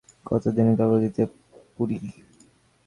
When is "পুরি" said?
1.75-1.97